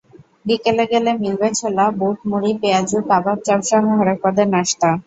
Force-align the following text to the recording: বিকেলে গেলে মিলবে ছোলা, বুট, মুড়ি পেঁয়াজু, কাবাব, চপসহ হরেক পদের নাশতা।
বিকেলে 0.47 0.85
গেলে 0.91 1.11
মিলবে 1.21 1.47
ছোলা, 1.59 1.85
বুট, 1.99 2.17
মুড়ি 2.29 2.51
পেঁয়াজু, 2.61 2.97
কাবাব, 3.09 3.37
চপসহ 3.47 3.83
হরেক 3.91 4.17
পদের 4.23 4.47
নাশতা। 4.53 4.89